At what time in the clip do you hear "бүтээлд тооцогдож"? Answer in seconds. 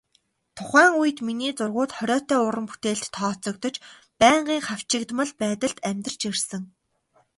2.69-3.75